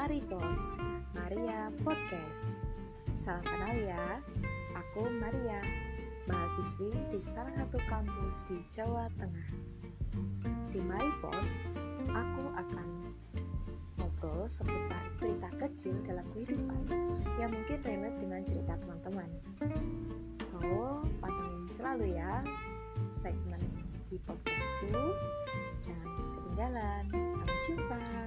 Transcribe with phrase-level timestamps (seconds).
[0.00, 0.74] Mari Pods,
[1.12, 2.66] Maria Podcast.
[3.12, 4.18] Salam kenal ya,
[4.74, 5.62] aku Maria,
[6.24, 9.50] mahasiswi di salah satu kampus di Jawa Tengah.
[10.72, 11.68] Di Mari Pods,
[12.10, 12.88] aku akan
[14.00, 16.80] ngobrol seputar cerita kecil dalam kehidupan
[17.36, 19.30] yang mungkin relate dengan cerita teman-teman.
[20.48, 20.58] So,
[21.20, 22.40] pantengin selalu ya
[23.12, 23.60] segmen
[24.08, 25.12] di podcastku.
[25.84, 27.19] Jangan ketinggalan.
[27.60, 28.19] survive.